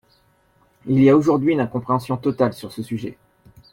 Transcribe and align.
Il 0.87 0.99
y 0.99 1.11
a 1.11 1.15
aujourd’hui 1.15 1.53
une 1.53 1.59
incompréhension 1.59 2.17
totale 2.17 2.53
sur 2.53 2.71
ce 2.71 2.81
sujet. 2.81 3.19